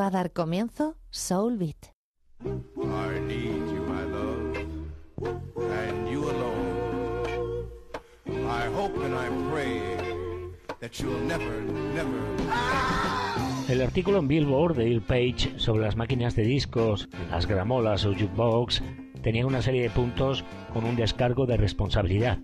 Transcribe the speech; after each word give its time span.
va 0.00 0.06
a 0.06 0.10
dar 0.10 0.32
comienzo 0.32 0.96
Soul 1.10 1.58
Beat. 1.58 1.92
I 2.42 3.20
need 3.20 3.68
you, 3.70 3.82
my 3.86 4.04
love, 4.04 4.56
and 5.58 6.08
you 6.08 6.22
alone. 6.24 7.68
I 8.26 8.64
hope 8.74 8.96
and 9.04 9.14
I 9.14 9.28
pray 9.52 9.82
that 10.80 10.92
you'll 10.98 11.20
never, 11.26 11.60
never. 11.94 12.18
El 13.68 13.82
artículo 13.82 14.20
en 14.20 14.28
Billboard 14.28 14.76
de 14.76 14.84
Bill 14.84 15.02
Page 15.02 15.58
sobre 15.58 15.82
las 15.82 15.96
máquinas 15.96 16.34
de 16.34 16.44
discos, 16.44 17.10
las 17.30 17.44
gramolas 17.46 18.06
o 18.06 18.14
jukebox 18.14 18.82
tenía 19.22 19.46
una 19.46 19.60
serie 19.60 19.82
de 19.82 19.90
puntos 19.90 20.44
con 20.72 20.86
un 20.86 20.96
descargo 20.96 21.44
de 21.44 21.58
responsabilidad. 21.58 22.38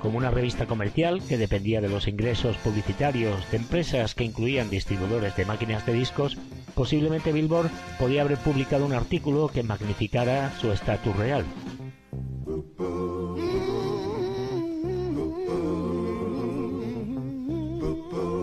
Como 0.00 0.16
una 0.16 0.30
revista 0.30 0.66
comercial 0.66 1.20
que 1.28 1.36
dependía 1.36 1.80
de 1.80 1.88
los 1.88 2.08
ingresos 2.08 2.56
publicitarios 2.58 3.50
de 3.50 3.58
empresas 3.58 4.14
que 4.14 4.24
incluían 4.24 4.70
distribuidores 4.70 5.36
de 5.36 5.44
máquinas 5.44 5.84
de 5.84 5.92
discos, 5.92 6.38
posiblemente 6.74 7.32
Billboard 7.32 7.70
podía 7.98 8.22
haber 8.22 8.38
publicado 8.38 8.86
un 8.86 8.94
artículo 8.94 9.48
que 9.48 9.62
magnificara 9.62 10.52
su 10.58 10.72
estatus 10.72 11.14
real. 11.16 11.44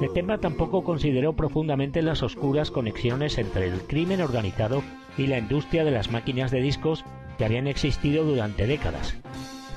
El 0.01 0.13
tema 0.13 0.37
tampoco 0.37 0.83
consideró 0.83 1.33
profundamente 1.33 2.03
las 2.03 2.21
oscuras 2.21 2.69
conexiones 2.69 3.37
entre 3.39 3.67
el 3.67 3.81
crimen 3.81 4.21
organizado 4.21 4.83
y 5.17 5.25
la 5.25 5.39
industria 5.39 5.83
de 5.83 5.91
las 5.91 6.11
máquinas 6.11 6.51
de 6.51 6.61
discos 6.61 7.03
que 7.37 7.45
habían 7.45 7.67
existido 7.67 8.23
durante 8.23 8.67
décadas. 8.67 9.17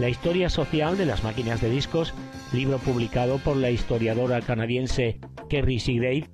La 0.00 0.08
historia 0.08 0.48
social 0.48 0.96
de 0.96 1.04
las 1.04 1.24
máquinas 1.24 1.60
de 1.60 1.68
discos, 1.68 2.14
libro 2.54 2.78
publicado 2.78 3.36
por 3.36 3.54
la 3.58 3.70
historiadora 3.70 4.40
canadiense 4.40 5.20
Kerry 5.50 5.78
Seagrave, 5.78 6.30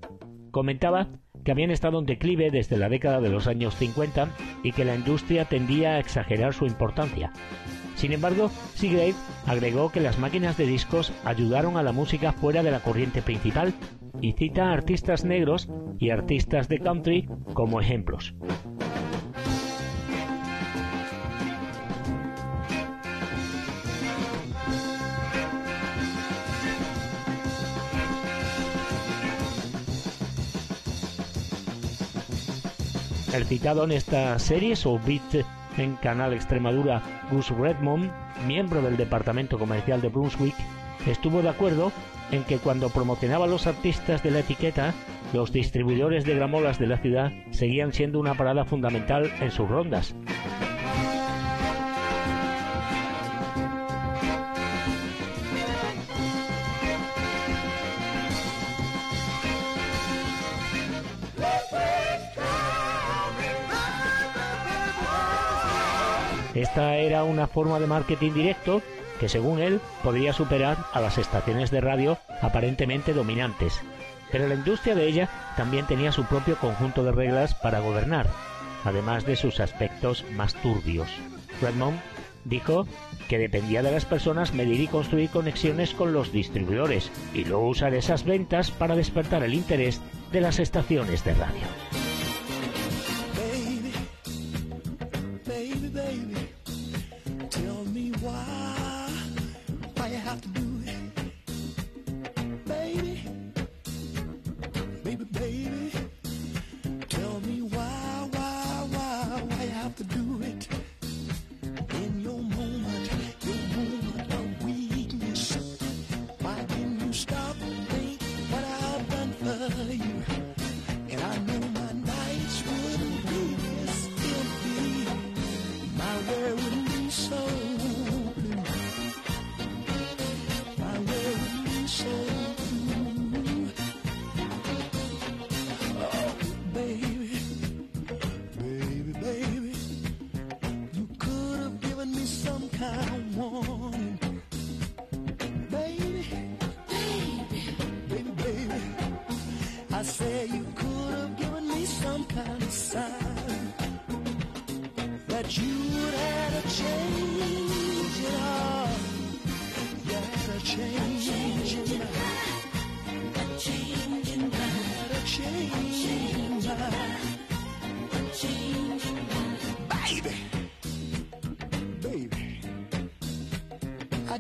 comentaba 0.53 1.09
que 1.45 1.51
habían 1.51 1.73
estado 1.73 1.99
en 1.99 2.07
declive 2.07 2.53
desde 2.53 2.77
la 2.77 2.89
década 2.89 3.21
de 3.21 3.29
los 3.29 3.49
años 3.49 3.75
50 3.75 4.29
y 4.63 4.71
que 4.71 4.85
la 4.85 4.95
industria 4.95 5.47
tendía 5.47 5.95
a 5.95 5.99
exagerar 5.99 6.55
su 6.55 6.65
importancia. 6.65 7.33
Sin 7.97 8.13
embargo, 8.13 8.53
Seagrave 8.77 9.15
agregó 9.47 9.91
que 9.91 9.99
las 9.99 10.21
máquinas 10.21 10.57
de 10.57 10.67
discos 10.67 11.13
ayudaron 11.25 11.77
a 11.77 11.83
la 11.83 11.91
música 11.91 12.31
fuera 12.31 12.63
de 12.63 12.71
la 12.71 12.85
corriente 12.85 13.21
principal 13.21 13.75
y 14.23 14.35
cita 14.35 14.69
a 14.69 14.75
artistas 14.75 15.25
negros 15.25 15.69
y 15.99 16.11
artistas 16.11 16.69
de 16.69 16.79
country 16.79 17.29
como 17.53 17.81
ejemplos. 17.81 18.33
El 33.35 33.45
citado 33.45 33.85
en 33.85 33.93
esta 33.93 34.39
serie, 34.39 34.77
Soul 34.77 35.01
Beat 35.07 35.45
en 35.77 35.97
Canal 35.97 36.33
Extremadura, 36.33 37.03
Gus 37.31 37.51
Redmond, 37.51 38.11
miembro 38.47 38.81
del 38.81 38.97
departamento 38.97 39.59
comercial 39.59 40.01
de 40.01 40.09
Brunswick, 40.09 40.55
estuvo 41.07 41.43
de 41.43 41.49
acuerdo 41.49 41.93
en 42.31 42.45
que 42.45 42.59
cuando 42.59 42.89
promocionaba 42.91 43.45
a 43.45 43.49
los 43.49 43.67
artistas 43.67 44.23
de 44.23 44.31
la 44.31 44.41
etiqueta, 44.41 44.95
los 45.33 45.53
distribuidores 45.53 46.25
de 46.25 46.35
gramolas 46.35 46.79
de 46.79 46.87
la 46.87 46.99
ciudad 46.99 47.33
seguían 47.51 47.93
siendo 47.93 48.19
una 48.19 48.35
parada 48.35 48.65
fundamental 48.65 49.31
en 49.41 49.51
sus 49.51 49.69
rondas. 49.69 50.15
Esta 66.57 66.97
era 66.97 67.23
una 67.25 67.47
forma 67.47 67.79
de 67.79 67.87
marketing 67.87 68.33
directo 68.33 68.81
que 69.21 69.29
según 69.29 69.61
él 69.61 69.79
podría 70.03 70.33
superar 70.33 70.79
a 70.95 71.03
las 71.03 71.19
estaciones 71.19 71.71
de 71.71 71.83
radio 71.83 72.17
aparentemente 72.41 73.13
dominantes. 73.13 73.79
Pero 74.33 74.49
la 74.49 74.55
industria 74.55 74.95
de 74.95 75.07
ella 75.07 75.29
también 75.59 75.87
tenía 75.87 76.13
su 76.13 76.25
propio 76.25 76.57
conjunto 76.57 77.05
de 77.05 77.13
reglas 77.13 77.55
para 77.55 77.81
gobernar, 77.81 78.27
además 78.85 79.27
de 79.27 79.37
sus 79.37 79.61
aspectos 79.61 80.25
más 80.35 80.55
turbios. 80.55 81.11
Redmond 81.61 81.99
dijo 82.47 82.87
que 83.29 83.39
dependía 83.39 83.83
de 83.83 83.93
las 83.93 84.07
personas 84.07 84.55
medir 84.55 84.81
y 84.81 84.89
construir 84.89 85.29
conexiones 85.29 85.93
con 85.93 86.15
los 86.15 86.33
distribuidores 86.33 87.11
y 87.35 87.45
luego 87.45 87.69
usar 87.69 87.93
esas 87.93 88.25
ventas 88.25 88.71
para 88.71 88.97
despertar 88.97 89.43
el 89.43 89.53
interés 89.53 90.01
de 90.33 90.41
las 90.41 90.59
estaciones 90.59 91.23
de 91.23 91.35
radio. 91.35 92.06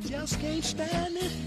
Just 0.06 0.38
can't 0.40 0.62
stand 0.62 1.16
it. 1.16 1.45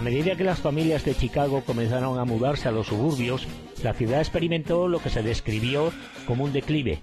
A 0.00 0.02
medida 0.02 0.34
que 0.34 0.44
las 0.44 0.60
familias 0.60 1.04
de 1.04 1.14
Chicago 1.14 1.62
comenzaron 1.62 2.18
a 2.18 2.24
mudarse 2.24 2.66
a 2.66 2.72
los 2.72 2.86
suburbios, 2.86 3.46
la 3.82 3.92
ciudad 3.92 4.20
experimentó 4.20 4.88
lo 4.88 4.98
que 4.98 5.10
se 5.10 5.22
describió 5.22 5.92
como 6.26 6.44
un 6.44 6.54
declive. 6.54 7.00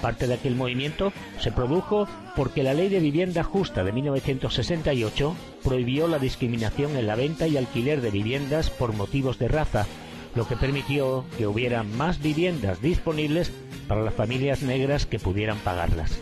Parte 0.00 0.26
de 0.26 0.32
aquel 0.32 0.56
movimiento 0.56 1.12
se 1.40 1.52
produjo 1.52 2.08
porque 2.34 2.62
la 2.62 2.72
Ley 2.72 2.88
de 2.88 3.00
Vivienda 3.00 3.42
Justa 3.42 3.84
de 3.84 3.92
1968 3.92 5.36
prohibió 5.62 6.08
la 6.08 6.18
discriminación 6.18 6.96
en 6.96 7.06
la 7.06 7.16
venta 7.16 7.48
y 7.48 7.58
alquiler 7.58 8.00
de 8.00 8.10
viviendas 8.10 8.70
por 8.70 8.94
motivos 8.94 9.38
de 9.38 9.48
raza, 9.48 9.86
lo 10.34 10.48
que 10.48 10.56
permitió 10.56 11.26
que 11.36 11.46
hubiera 11.46 11.82
más 11.82 12.22
viviendas 12.22 12.80
disponibles 12.80 13.52
para 13.86 14.00
las 14.00 14.14
familias 14.14 14.62
negras 14.62 15.04
que 15.04 15.18
pudieran 15.18 15.58
pagarlas. 15.58 16.18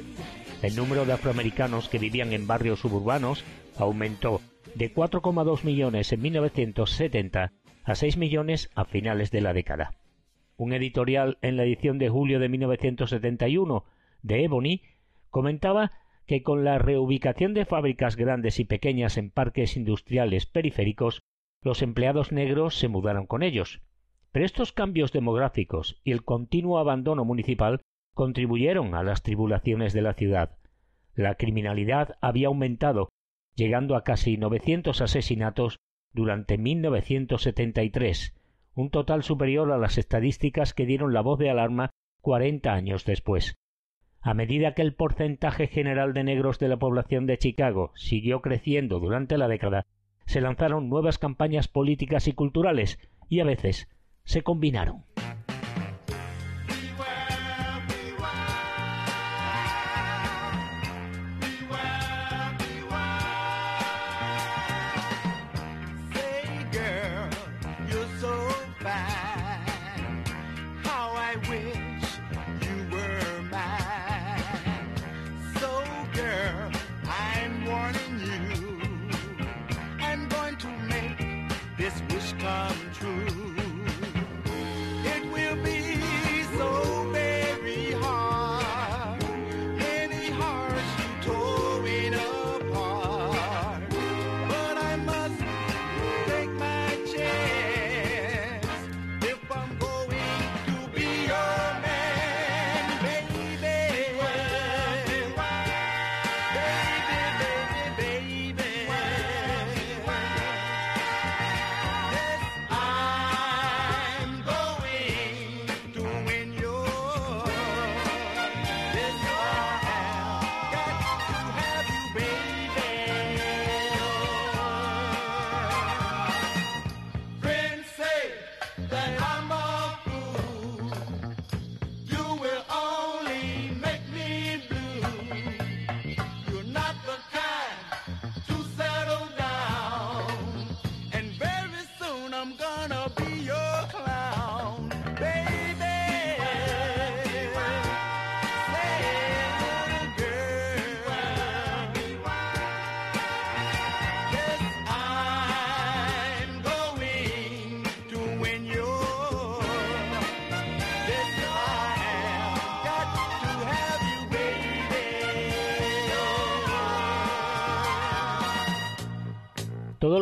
El 0.60 0.74
número 0.74 1.04
de 1.04 1.12
afroamericanos 1.12 1.88
que 1.88 2.00
vivían 2.00 2.32
en 2.32 2.48
barrios 2.48 2.80
suburbanos 2.80 3.44
aumentó 3.78 4.40
de 4.74 4.94
4,2 4.94 5.64
millones 5.64 6.12
en 6.12 6.22
1970 6.22 7.52
a 7.84 7.94
6 7.94 8.16
millones 8.16 8.70
a 8.74 8.84
finales 8.84 9.30
de 9.30 9.40
la 9.40 9.52
década. 9.52 9.92
Un 10.56 10.72
editorial 10.72 11.38
en 11.42 11.56
la 11.56 11.64
edición 11.64 11.98
de 11.98 12.08
julio 12.08 12.38
de 12.38 12.48
1971 12.48 13.84
de 14.22 14.44
Ebony 14.44 14.82
comentaba 15.30 15.92
que 16.26 16.42
con 16.42 16.64
la 16.64 16.78
reubicación 16.78 17.54
de 17.54 17.64
fábricas 17.64 18.16
grandes 18.16 18.60
y 18.60 18.64
pequeñas 18.64 19.16
en 19.16 19.30
parques 19.30 19.76
industriales 19.76 20.46
periféricos, 20.46 21.22
los 21.62 21.82
empleados 21.82 22.30
negros 22.30 22.76
se 22.78 22.88
mudaron 22.88 23.26
con 23.26 23.42
ellos. 23.42 23.80
Pero 24.32 24.44
estos 24.44 24.72
cambios 24.72 25.12
demográficos 25.12 26.00
y 26.04 26.12
el 26.12 26.22
continuo 26.22 26.78
abandono 26.78 27.24
municipal 27.24 27.80
contribuyeron 28.14 28.94
a 28.94 29.02
las 29.02 29.22
tribulaciones 29.22 29.92
de 29.92 30.02
la 30.02 30.14
ciudad. 30.14 30.58
La 31.14 31.34
criminalidad 31.34 32.16
había 32.20 32.48
aumentado, 32.48 33.08
llegando 33.60 33.94
a 33.94 34.04
casi 34.04 34.38
900 34.38 35.02
asesinatos 35.02 35.80
durante 36.14 36.56
1973, 36.56 38.34
un 38.74 38.88
total 38.88 39.22
superior 39.22 39.70
a 39.70 39.76
las 39.76 39.98
estadísticas 39.98 40.72
que 40.72 40.86
dieron 40.86 41.12
la 41.12 41.20
voz 41.20 41.38
de 41.38 41.50
alarma 41.50 41.90
40 42.22 42.72
años 42.72 43.04
después. 43.04 43.54
A 44.22 44.32
medida 44.32 44.72
que 44.72 44.80
el 44.80 44.94
porcentaje 44.94 45.66
general 45.66 46.14
de 46.14 46.24
negros 46.24 46.58
de 46.58 46.68
la 46.68 46.78
población 46.78 47.26
de 47.26 47.36
Chicago 47.36 47.92
siguió 47.96 48.40
creciendo 48.40 48.98
durante 48.98 49.36
la 49.36 49.46
década, 49.46 49.84
se 50.24 50.40
lanzaron 50.40 50.88
nuevas 50.88 51.18
campañas 51.18 51.68
políticas 51.68 52.28
y 52.28 52.32
culturales 52.32 52.98
y 53.28 53.40
a 53.40 53.44
veces 53.44 53.90
se 54.24 54.42
combinaron. 54.42 55.04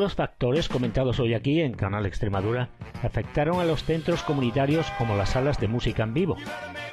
Los 0.08 0.14
factores 0.14 0.70
comentados 0.70 1.20
hoy 1.20 1.34
aquí 1.34 1.60
en 1.60 1.74
Canal 1.74 2.06
Extremadura 2.06 2.70
afectaron 3.02 3.60
a 3.60 3.66
los 3.66 3.84
centros 3.84 4.22
comunitarios 4.22 4.90
como 4.96 5.16
las 5.16 5.32
salas 5.32 5.60
de 5.60 5.68
música 5.68 6.04
en 6.04 6.14
vivo. 6.14 6.38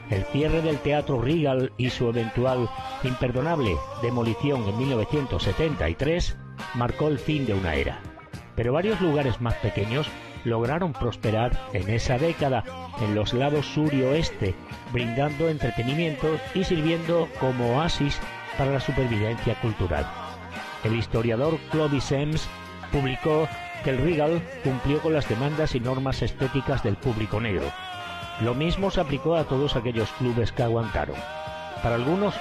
El 0.10 0.26
cierre 0.26 0.62
del 0.62 0.80
Teatro 0.80 1.22
Regal 1.22 1.72
y 1.78 1.92
su 1.92 2.10
eventual 2.10 2.70
imperdonable 3.06 3.72
demolición 4.02 4.68
en 4.68 4.78
1973 4.80 6.38
marcó 6.74 7.08
el 7.08 7.18
fin 7.18 7.46
de 7.46 7.54
una 7.54 7.76
era. 7.76 8.02
Pero 8.58 8.74
varios 8.74 9.00
lugares 9.00 9.40
más 9.40 9.54
pequeños 9.56 10.10
lograron 10.44 10.92
prosperar 10.92 11.58
en 11.72 11.90
esa 11.90 12.18
década 12.18 12.66
en 13.00 13.16
los 13.16 13.34
lados 13.34 13.66
sur 13.66 13.94
y 13.94 14.04
oeste, 14.04 14.56
brindando 14.92 15.48
entretenimiento 15.48 16.38
y 16.54 16.66
sirviendo 16.66 17.30
como 17.40 17.78
oasis 17.78 18.20
para 18.58 18.74
la 18.74 18.82
supervivencia 18.82 19.56
cultural. 19.62 20.06
El 20.84 20.98
historiador 20.98 21.58
Clovis 21.72 22.12
Ems 22.12 22.50
publicó 22.96 23.50
que 23.84 23.90
el 23.90 23.98
Regal 23.98 24.42
cumplió 24.64 25.02
con 25.02 25.12
las 25.12 25.28
demandas 25.28 25.76
y 25.76 25.82
normas 25.82 26.22
estéticas 26.22 26.82
del 26.82 26.96
público 26.96 27.42
negro. 27.42 27.66
Lo 28.42 28.56
mismo 28.56 28.90
se 28.90 29.02
aplicó 29.02 29.36
a 29.36 29.44
todos 29.44 29.76
aquellos 29.76 30.10
clubes 30.14 30.54
que 30.54 30.64
aguantaron. 30.64 31.18
Para 31.84 31.96
algunos, 31.96 32.36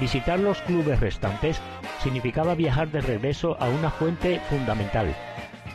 visitar 0.00 0.40
los 0.40 0.60
clubes 0.62 0.98
restantes 0.98 1.62
significaba 2.00 2.56
viajar 2.56 2.90
de 2.90 3.02
regreso 3.02 3.56
a 3.60 3.68
una 3.68 3.90
fuente 3.90 4.40
fundamental. 4.50 5.14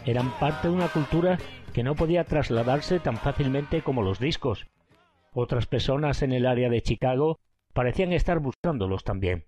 Eran 0.06 0.32
parte 0.38 0.68
de 0.68 0.74
una 0.74 0.90
cultura 0.90 1.38
que 1.74 1.84
no 1.84 1.96
podía 1.96 2.26
trasladarse 2.26 3.00
tan 3.00 3.16
fácilmente 3.16 3.84
como 3.84 4.02
los 4.02 4.20
discos. 4.20 4.68
Otras 5.32 5.66
personas 5.66 6.24
en 6.24 6.34
el 6.34 6.46
área 6.46 6.70
de 6.70 6.82
Chicago 6.82 7.40
parecían 7.74 8.12
estar 8.12 8.40
buscándolos 8.40 9.06
también. 9.06 9.46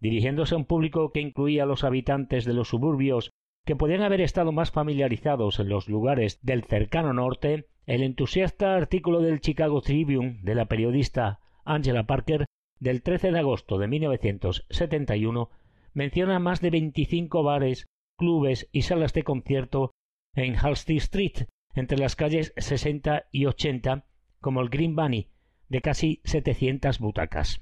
Dirigiéndose 0.00 0.54
a 0.54 0.58
un 0.58 0.64
público 0.64 1.12
que 1.12 1.20
incluía 1.20 1.62
a 1.62 1.66
los 1.66 1.84
habitantes 1.84 2.44
de 2.44 2.54
los 2.54 2.68
suburbios 2.68 3.32
que 3.66 3.74
podían 3.74 4.02
haber 4.02 4.20
estado 4.20 4.52
más 4.52 4.70
familiarizados 4.70 5.58
en 5.58 5.68
los 5.68 5.88
lugares 5.88 6.38
del 6.40 6.62
cercano 6.62 7.12
norte, 7.12 7.66
el 7.84 8.04
entusiasta 8.04 8.76
artículo 8.76 9.20
del 9.20 9.40
Chicago 9.40 9.82
Tribune 9.82 10.38
de 10.42 10.54
la 10.54 10.66
periodista 10.66 11.40
Angela 11.64 12.06
Parker 12.06 12.46
del 12.78 13.02
13 13.02 13.32
de 13.32 13.38
agosto 13.40 13.78
de 13.78 13.88
1971 13.88 15.50
menciona 15.94 16.38
más 16.38 16.60
de 16.60 16.70
25 16.70 17.42
bares, 17.42 17.86
clubes 18.16 18.68
y 18.70 18.82
salas 18.82 19.12
de 19.14 19.24
concierto 19.24 19.90
en 20.34 20.54
Halstead 20.54 20.98
Street, 20.98 21.48
entre 21.74 21.98
las 21.98 22.14
calles 22.14 22.52
60 22.56 23.24
y 23.32 23.46
80, 23.46 24.04
como 24.40 24.60
el 24.60 24.68
Green 24.68 24.94
Bunny, 24.94 25.30
de 25.68 25.80
casi 25.80 26.20
700 26.22 27.00
butacas. 27.00 27.60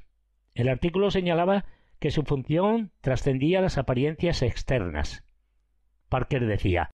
El 0.52 0.68
artículo 0.68 1.10
señalaba 1.10 1.64
que 1.98 2.10
su 2.10 2.24
función 2.24 2.92
trascendía 3.00 3.62
las 3.62 3.78
apariencias 3.78 4.42
externas. 4.42 5.23
Parker 6.08 6.46
decía 6.46 6.90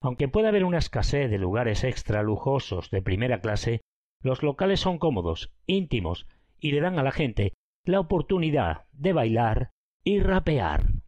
Aunque 0.00 0.28
pueda 0.28 0.48
haber 0.48 0.64
una 0.64 0.78
escasez 0.78 1.30
de 1.30 1.38
lugares 1.38 1.84
extra 1.84 2.22
lujosos 2.22 2.90
de 2.90 3.02
primera 3.02 3.40
clase, 3.40 3.80
los 4.20 4.42
locales 4.42 4.80
son 4.80 4.98
cómodos, 4.98 5.52
íntimos, 5.66 6.26
y 6.58 6.72
le 6.72 6.80
dan 6.80 6.98
a 6.98 7.02
la 7.02 7.12
gente 7.12 7.52
la 7.84 8.00
oportunidad 8.00 8.86
de 8.92 9.12
bailar 9.12 9.70
y 10.02 10.20
rapear. 10.20 11.03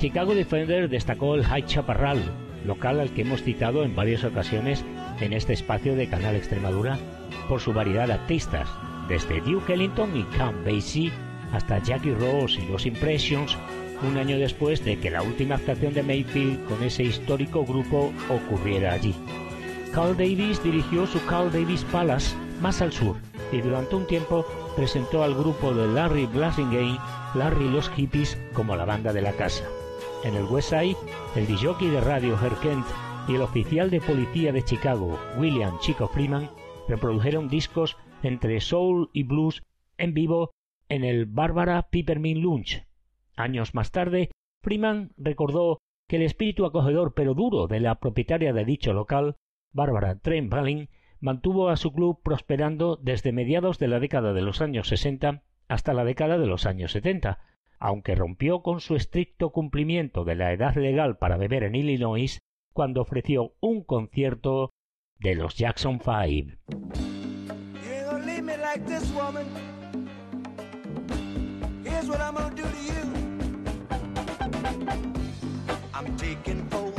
Chicago 0.00 0.34
Defender 0.34 0.88
destacó 0.88 1.34
el 1.34 1.44
High 1.44 1.66
Chaparral, 1.66 2.22
local 2.64 3.00
al 3.00 3.10
que 3.10 3.20
hemos 3.20 3.42
citado 3.42 3.84
en 3.84 3.94
varias 3.94 4.24
ocasiones 4.24 4.82
en 5.20 5.34
este 5.34 5.52
espacio 5.52 5.94
de 5.94 6.08
Canal 6.08 6.36
Extremadura, 6.36 6.98
por 7.50 7.60
su 7.60 7.74
variedad 7.74 8.06
de 8.06 8.14
artistas, 8.14 8.66
desde 9.08 9.42
Duke 9.42 9.74
Ellington 9.74 10.16
y 10.16 10.22
Count 10.38 10.64
Basie 10.64 11.12
hasta 11.52 11.82
Jackie 11.82 12.14
Rose 12.14 12.62
y 12.62 12.72
los 12.72 12.86
Impressions, 12.86 13.58
un 14.02 14.16
año 14.16 14.38
después 14.38 14.82
de 14.82 14.98
que 14.98 15.10
la 15.10 15.20
última 15.22 15.56
actuación 15.56 15.92
de 15.92 16.02
Mayfield 16.02 16.64
con 16.64 16.82
ese 16.82 17.02
histórico 17.02 17.66
grupo 17.66 18.10
ocurriera 18.30 18.94
allí. 18.94 19.14
Carl 19.92 20.16
Davis 20.16 20.62
dirigió 20.64 21.06
su 21.06 21.22
Carl 21.26 21.52
Davis 21.52 21.84
Palace 21.92 22.34
más 22.62 22.80
al 22.80 22.92
sur 22.92 23.16
y 23.52 23.60
durante 23.60 23.96
un 23.96 24.06
tiempo 24.06 24.46
presentó 24.76 25.22
al 25.22 25.34
grupo 25.34 25.74
de 25.74 25.88
Larry 25.88 26.24
Blasingame, 26.24 26.98
Larry 27.34 27.68
los 27.68 27.90
Hippies, 27.90 28.38
como 28.54 28.76
la 28.76 28.86
banda 28.86 29.12
de 29.12 29.20
la 29.20 29.32
casa. 29.32 29.64
En 30.22 30.34
el 30.34 30.44
West 30.44 30.74
el 30.74 31.46
disjockey 31.46 31.88
de 31.88 32.00
radio 32.02 32.34
Herr 32.34 32.54
Kent 32.60 32.84
y 33.26 33.36
el 33.36 33.40
oficial 33.40 33.88
de 33.88 34.02
policía 34.02 34.52
de 34.52 34.62
Chicago, 34.62 35.18
William 35.38 35.78
Chico 35.78 36.08
Freeman, 36.08 36.50
reprodujeron 36.88 37.48
discos 37.48 37.96
entre 38.22 38.60
soul 38.60 39.08
y 39.14 39.22
blues 39.22 39.62
en 39.96 40.12
vivo 40.12 40.50
en 40.90 41.04
el 41.04 41.24
Barbara 41.24 41.88
Peppermint 41.90 42.38
Lunch. 42.38 42.84
Años 43.34 43.74
más 43.74 43.92
tarde, 43.92 44.30
Freeman 44.62 45.12
recordó 45.16 45.78
que 46.06 46.16
el 46.16 46.22
espíritu 46.22 46.66
acogedor 46.66 47.14
pero 47.14 47.32
duro 47.32 47.66
de 47.66 47.80
la 47.80 47.94
propietaria 47.94 48.52
de 48.52 48.66
dicho 48.66 48.92
local, 48.92 49.36
Barbara 49.72 50.18
Trent 50.18 50.52
mantuvo 51.20 51.70
a 51.70 51.76
su 51.76 51.92
club 51.92 52.20
prosperando 52.22 52.96
desde 52.96 53.32
mediados 53.32 53.78
de 53.78 53.88
la 53.88 54.00
década 54.00 54.34
de 54.34 54.42
los 54.42 54.60
años 54.60 54.88
60 54.88 55.44
hasta 55.68 55.94
la 55.94 56.04
década 56.04 56.36
de 56.36 56.46
los 56.46 56.66
años 56.66 56.92
70, 56.92 57.38
aunque 57.80 58.14
rompió 58.14 58.62
con 58.62 58.80
su 58.80 58.94
estricto 58.94 59.50
cumplimiento 59.50 60.24
de 60.24 60.36
la 60.36 60.52
edad 60.52 60.76
legal 60.76 61.16
para 61.16 61.38
beber 61.38 61.64
en 61.64 61.74
Illinois 61.74 62.38
cuando 62.72 63.00
ofreció 63.00 63.54
un 63.60 63.82
concierto 63.82 64.70
de 65.18 65.34
los 65.34 65.56
Jackson 65.56 66.00
Five. 66.00 66.58
drop 76.70 76.89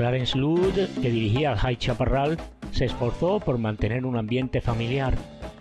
Clarence 0.00 0.38
Ludd, 0.38 0.78
que 1.02 1.10
dirigía 1.10 1.52
el 1.52 1.58
High 1.58 1.76
Chaparral, 1.76 2.38
se 2.70 2.86
esforzó 2.86 3.38
por 3.38 3.58
mantener 3.58 4.06
un 4.06 4.16
ambiente 4.16 4.62
familiar, 4.62 5.14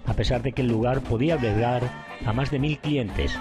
a 0.05 0.13
pesar 0.13 0.41
de 0.41 0.53
que 0.53 0.61
el 0.61 0.69
lugar 0.69 1.01
podía 1.01 1.33
albergar 1.33 1.83
a 2.25 2.31
más 2.31 2.49
de 2.49 2.57
mil 2.57 2.77
clientes. 2.77 3.37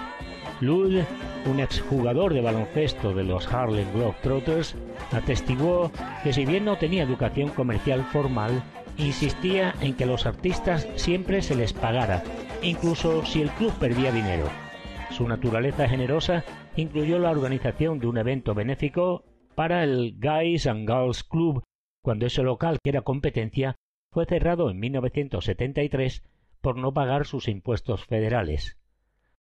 Ludd, 0.59 1.03
un 1.49 1.61
exjugador 1.61 2.33
de 2.33 2.41
baloncesto 2.41 3.13
de 3.13 3.23
los 3.23 3.47
Harlem 3.47 3.89
Globetrotters, 3.93 4.75
atestiguó 5.13 5.89
que 6.21 6.33
si 6.33 6.45
bien 6.45 6.65
no 6.65 6.77
tenía 6.77 7.03
educación 7.03 7.47
comercial 7.51 8.03
formal, 8.03 8.61
insistía 8.97 9.75
en 9.79 9.93
que 9.93 10.05
los 10.05 10.25
artistas 10.25 10.85
siempre 10.95 11.41
se 11.41 11.55
les 11.55 11.71
pagara, 11.71 12.23
incluso 12.61 13.25
si 13.25 13.41
el 13.41 13.51
club 13.51 13.71
perdía 13.79 14.11
dinero. 14.11 14.49
Su 15.11 15.29
naturaleza 15.29 15.87
generosa 15.87 16.43
incluyó 16.75 17.19
la 17.19 17.31
organización 17.31 17.99
de 17.99 18.07
un 18.07 18.17
evento 18.17 18.53
benéfico 18.53 19.23
para 19.59 19.83
el 19.83 20.15
Guys 20.21 20.67
and 20.67 20.89
Girls 20.89 21.21
Club, 21.21 21.63
cuando 22.01 22.25
ese 22.25 22.43
local, 22.43 22.77
que 22.81 22.91
era 22.91 23.01
competencia, 23.01 23.75
fue 24.09 24.25
cerrado 24.25 24.69
en 24.69 24.79
1973 24.79 26.23
por 26.61 26.77
no 26.77 26.93
pagar 26.93 27.25
sus 27.25 27.49
impuestos 27.49 28.05
federales. 28.05 28.77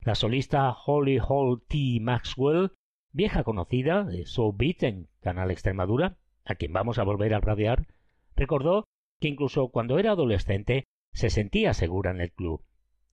La 0.01 0.17
solista 0.17 0.73
Holly 0.73 1.21
Hall 1.21 1.63
T. 1.69 2.01
Maxwell, 2.01 2.73
vieja 3.13 3.45
conocida 3.45 4.03
de 4.03 4.27
Soul 4.27 4.57
Beat 4.59 4.83
en 4.83 5.09
Canal 5.21 5.53
Extremadura, 5.53 6.17
a 6.45 6.57
quien 6.57 6.73
vamos 6.73 6.99
a 6.99 7.05
volver 7.05 7.33
a 7.33 7.39
radiar, 7.39 7.87
recordó 8.35 8.87
que 9.21 9.29
incluso 9.29 9.69
cuando 9.69 10.01
era 10.01 10.11
adolescente 10.11 10.89
se 11.13 11.31
sentía 11.31 11.75
segura 11.75 12.11
en 12.11 12.21
el 12.21 12.33
club. 12.33 12.65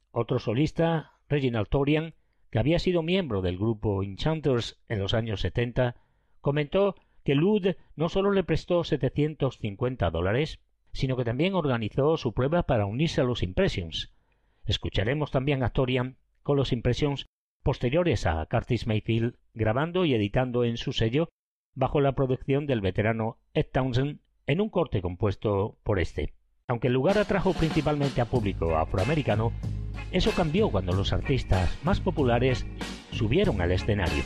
Otro 0.10 0.40
solista, 0.40 1.12
Reginald 1.30 1.70
Torian, 1.70 2.16
que 2.50 2.58
había 2.58 2.80
sido 2.80 3.04
miembro 3.04 3.44
del 3.44 3.60
grupo 3.60 4.02
Enchanters 4.02 4.82
en 4.90 4.98
los 4.98 5.14
años 5.14 5.42
70, 5.42 5.98
comentó 6.46 6.94
que 7.24 7.34
Lud 7.34 7.70
no 7.96 8.08
solo 8.08 8.32
le 8.32 8.44
prestó 8.44 8.84
750 8.84 10.12
dólares, 10.12 10.60
sino 10.92 11.18
que 11.18 11.26
también 11.26 11.56
organizó 11.56 12.18
su 12.18 12.34
prueba 12.34 12.68
para 12.68 12.86
unirse 12.86 13.20
a 13.20 13.24
los 13.24 13.42
Impressions. 13.42 14.14
Escucharemos 14.64 15.32
también 15.32 15.64
a 15.64 15.72
Torian 15.72 16.18
con 16.44 16.56
los 16.56 16.72
Impressions 16.72 17.26
posteriores 17.64 18.28
a 18.28 18.46
Curtis 18.46 18.86
Mayfield 18.86 19.38
grabando 19.56 20.06
y 20.06 20.14
editando 20.14 20.66
en 20.66 20.78
su 20.78 20.94
sello 20.94 21.30
bajo 21.74 22.00
la 22.00 22.14
producción 22.14 22.68
del 22.68 22.82
veterano 22.82 23.40
Ed 23.56 23.66
Townsend 23.74 24.20
en 24.46 24.62
un 24.62 24.70
corte 24.70 25.02
compuesto 25.02 25.80
por 25.82 25.98
este. 25.98 26.36
Aunque 26.68 26.90
el 26.90 26.94
lugar 26.94 27.18
atrajo 27.18 27.54
principalmente 27.54 28.22
a 28.22 28.26
público 28.26 28.78
afroamericano, 28.78 29.52
eso 30.12 30.30
cambió 30.30 30.70
cuando 30.70 30.94
los 30.94 31.12
artistas 31.12 31.76
más 31.84 32.00
populares 32.00 32.68
subieron 33.10 33.62
al 33.62 33.72
escenario. 33.72 34.24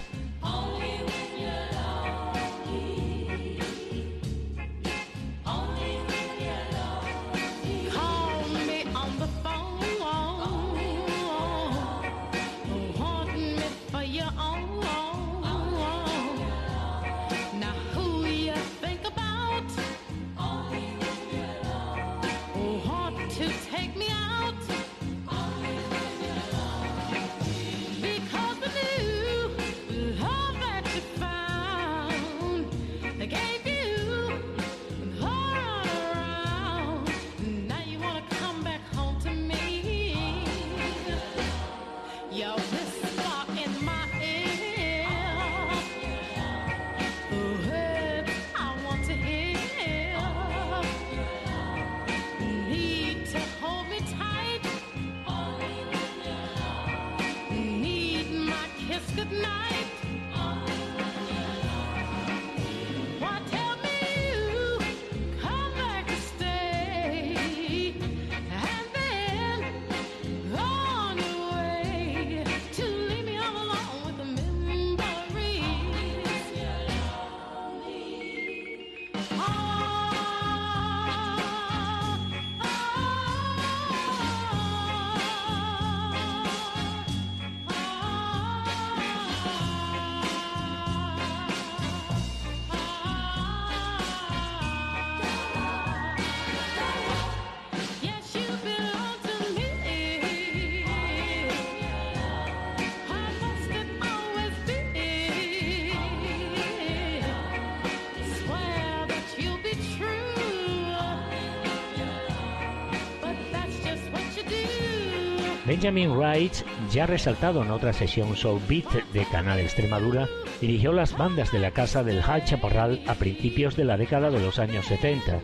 Benjamin 115.70 116.18
Wright, 116.18 116.54
ya 116.90 117.06
resaltado 117.06 117.62
en 117.62 117.70
otra 117.70 117.94
sesión 117.94 118.36
Soul 118.36 118.60
Beat 118.68 118.92
de 119.14 119.24
Canal 119.26 119.60
Extremadura, 119.60 120.28
dirigió 120.60 120.92
las 120.92 121.16
bandas 121.16 121.52
de 121.52 121.60
la 121.60 121.70
casa 121.70 122.04
del 122.04 122.24
High 122.24 122.44
Chaparral 122.44 123.04
a 123.06 123.14
principios 123.14 123.76
de 123.76 123.86
la 123.86 123.96
década 123.96 124.32
de 124.32 124.40
los 124.40 124.58
años 124.58 124.88
70. 124.88 125.40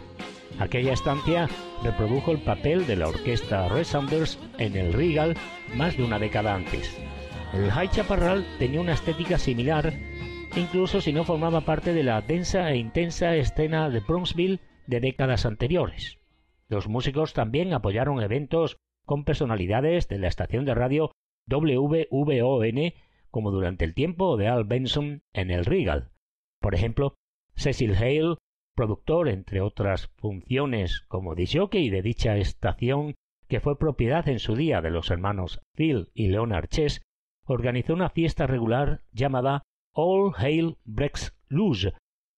Aquella 0.58 0.94
estancia 0.94 1.48
reprodujo 1.84 2.32
el 2.32 2.40
papel 2.40 2.88
de 2.88 2.96
la 2.96 3.08
orquesta 3.08 3.70
Resounders 3.70 4.40
en 4.58 4.76
el 4.76 4.94
Regal 4.94 5.36
más 5.76 5.96
de 5.96 6.02
una 6.02 6.18
década 6.18 6.56
antes. 6.56 7.00
El 7.54 7.70
High 7.70 7.92
Chaparral 7.92 8.48
tenía 8.58 8.82
una 8.82 8.94
estética 8.94 9.38
similar, 9.38 9.94
incluso 10.56 11.02
si 11.02 11.14
no 11.14 11.24
formaba 11.24 11.62
parte 11.62 11.94
de 11.94 12.02
la 12.02 12.22
densa 12.22 12.72
e 12.72 12.78
intensa 12.78 13.36
escena 13.36 13.92
de 13.92 14.00
Bronxville 14.00 14.60
de 14.88 15.02
décadas 15.02 15.46
anteriores. 15.46 16.18
Los 16.68 16.88
músicos 16.88 17.34
también 17.34 17.76
apoyaron 17.76 18.24
eventos 18.24 18.78
con 19.06 19.24
personalidades 19.24 20.08
de 20.08 20.20
la 20.20 20.28
estación 20.28 20.65
de 20.65 20.76
radio 20.76 21.12
WVON, 21.48 22.94
como 23.30 23.52
durante 23.52 23.86
el 23.86 23.94
tiempo 23.94 24.38
de 24.38 24.48
Al 24.48 24.63
Benson 24.63 25.22
en 25.34 25.52
el 25.52 25.65
Regal. 25.65 26.12
Por 26.60 26.74
ejemplo, 26.74 27.15
Cecil 27.56 27.96
Hale, 27.96 28.38
productor, 28.76 29.30
entre 29.30 29.62
otras 29.62 30.08
funciones 30.18 31.02
como 31.08 31.36
disjockey 31.36 31.89
de 31.89 32.02
dicha 32.02 32.38
estación, 32.38 33.15
que 33.48 33.60
fue 33.60 33.78
propiedad 33.78 34.28
en 34.28 34.39
su 34.39 34.56
día 34.56 34.82
de 34.82 34.89
los 34.89 35.12
hermanos 35.12 35.62
Phil 35.76 36.10
y 36.13 36.28
Leonard 36.28 36.68
Chess, 36.68 37.02
organizó 37.46 37.94
una 37.94 38.10
fiesta 38.10 38.48
regular 38.48 39.04
llamada 39.12 39.63
All 39.94 40.34
Hail 40.36 40.78
Breaks 40.84 41.38
Loose. 41.48 41.94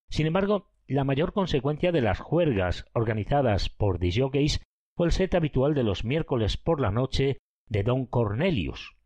Sin 0.09 0.27
embargo, 0.27 0.69
la 0.87 1.03
mayor 1.03 1.33
consecuencia 1.33 1.91
de 1.91 2.01
las 2.01 2.19
juergas 2.19 2.85
organizadas 2.93 3.69
por 3.69 3.99
disjockeys 3.99 4.61
fue 4.97 5.05
el 5.05 5.11
set 5.11 5.35
habitual 5.35 5.75
de 5.75 5.83
los 5.83 6.03
miércoles 6.03 6.57
por 6.57 6.81
la 6.81 6.89
noche 6.89 7.37
de 7.69 7.83
don 7.83 8.07
Cornelius. 8.07 8.97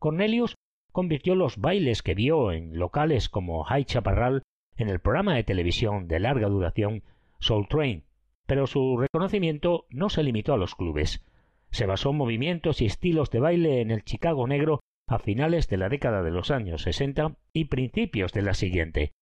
Cornelius 0.00 0.56
convirtió 0.90 1.36
los 1.36 1.58
bailes 1.58 2.02
que 2.02 2.16
vio 2.16 2.50
en 2.50 2.76
locales 2.76 3.28
como 3.28 3.62
High 3.62 3.84
Chaparral 3.84 4.42
en 4.76 4.88
el 4.88 4.98
programa 4.98 5.36
de 5.36 5.44
televisión 5.44 6.08
de 6.08 6.18
larga 6.18 6.48
duración 6.48 7.04
Soul 7.38 7.68
Train, 7.68 8.02
pero 8.46 8.66
su 8.66 8.98
reconocimiento 8.98 9.86
no 9.88 10.08
se 10.08 10.24
limitó 10.24 10.52
a 10.52 10.56
los 10.56 10.74
clubes. 10.74 11.24
Se 11.70 11.86
basó 11.86 12.10
en 12.10 12.16
movimientos 12.16 12.82
y 12.82 12.86
estilos 12.86 13.30
de 13.30 13.38
baile 13.38 13.80
en 13.80 13.92
el 13.92 14.02
Chicago 14.02 14.48
negro 14.48 14.80
a 15.06 15.20
finales 15.20 15.68
de 15.68 15.76
la 15.76 15.88
década 15.88 16.24
de 16.24 16.32
los 16.32 16.50
años 16.50 16.82
sesenta 16.82 17.36
y 17.52 17.66
principios 17.66 18.32
de 18.32 18.42
la 18.42 18.54
siguiente. 18.54 19.12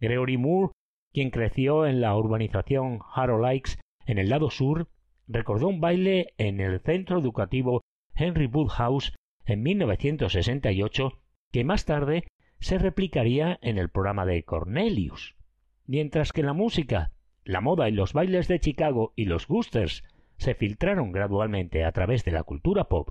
Gregory 0.00 0.36
Moore, 0.36 0.72
quien 1.14 1.30
creció 1.30 1.86
en 1.86 2.02
la 2.02 2.14
urbanización 2.14 2.98
Harrow 3.14 3.40
Lakes 3.40 3.78
en 4.04 4.18
el 4.18 4.28
lado 4.28 4.50
sur, 4.50 4.88
recordó 5.28 5.68
un 5.68 5.80
baile 5.80 6.34
en 6.38 6.60
el 6.60 6.80
centro 6.80 7.18
educativo 7.18 7.82
Henry 8.14 8.46
Woodhouse 8.46 9.14
en 9.44 9.62
1968 9.62 11.18
que 11.50 11.64
más 11.64 11.84
tarde 11.84 12.24
se 12.60 12.78
replicaría 12.78 13.58
en 13.62 13.78
el 13.78 13.88
programa 13.88 14.24
de 14.24 14.44
Cornelius. 14.44 15.36
Mientras 15.86 16.32
que 16.32 16.42
la 16.42 16.52
música, 16.52 17.12
la 17.44 17.60
moda 17.60 17.88
y 17.88 17.92
los 17.92 18.12
bailes 18.12 18.48
de 18.48 18.60
Chicago 18.60 19.12
y 19.16 19.24
los 19.24 19.48
Goosters 19.48 20.04
se 20.38 20.54
filtraron 20.54 21.12
gradualmente 21.12 21.84
a 21.84 21.92
través 21.92 22.24
de 22.24 22.30
la 22.30 22.44
cultura 22.44 22.84
pop, 22.84 23.10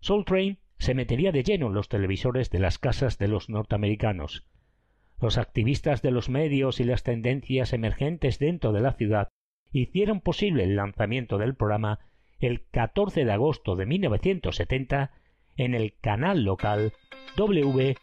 Soul 0.00 0.24
Train 0.24 0.58
se 0.78 0.94
metería 0.94 1.32
de 1.32 1.42
lleno 1.42 1.68
en 1.68 1.74
los 1.74 1.88
televisores 1.88 2.50
de 2.50 2.58
las 2.58 2.78
casas 2.78 3.18
de 3.18 3.28
los 3.28 3.48
norteamericanos. 3.48 4.46
Los 5.20 5.38
activistas 5.38 6.02
de 6.02 6.10
los 6.10 6.28
medios 6.28 6.80
y 6.80 6.84
las 6.84 7.02
tendencias 7.02 7.72
emergentes 7.72 8.38
dentro 8.38 8.72
de 8.72 8.80
la 8.80 8.92
ciudad 8.92 9.28
hicieron 9.72 10.20
posible 10.20 10.64
el 10.64 10.76
lanzamiento 10.76 11.38
del 11.38 11.54
programa 11.54 12.00
el 12.40 12.64
14 12.70 13.24
de 13.24 13.32
agosto 13.32 13.76
de 13.76 13.86
1970 13.86 15.10
en 15.56 15.74
el 15.74 15.94
canal 16.00 16.44
local 16.44 16.92
WCIU. 17.36 17.96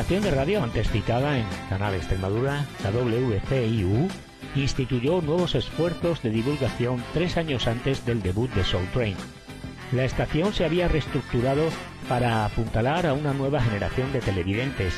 Estación 0.00 0.22
de 0.22 0.30
radio 0.30 0.62
antes 0.62 0.88
citada 0.92 1.36
en 1.36 1.44
Canal 1.68 1.92
Extremadura, 1.92 2.64
la 2.84 2.90
WCIU, 2.92 4.06
instituyó 4.54 5.20
nuevos 5.20 5.56
esfuerzos 5.56 6.22
de 6.22 6.30
divulgación 6.30 7.02
tres 7.12 7.36
años 7.36 7.66
antes 7.66 8.06
del 8.06 8.22
debut 8.22 8.48
de 8.52 8.62
Soul 8.62 8.86
Train. 8.92 9.16
La 9.90 10.04
estación 10.04 10.52
se 10.54 10.64
había 10.64 10.86
reestructurado 10.86 11.64
para 12.08 12.44
apuntalar 12.44 13.08
a 13.08 13.12
una 13.12 13.32
nueva 13.32 13.60
generación 13.60 14.12
de 14.12 14.20
televidentes. 14.20 14.94